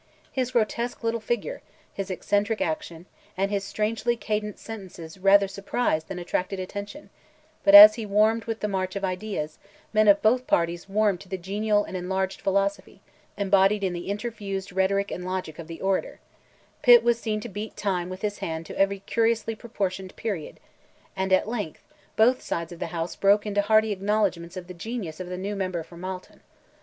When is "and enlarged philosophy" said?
11.83-12.99